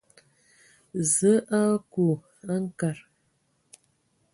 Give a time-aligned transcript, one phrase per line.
[1.15, 2.07] Zǝə a aku
[2.51, 2.97] a nkad.